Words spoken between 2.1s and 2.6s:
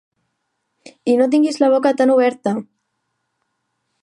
oberta!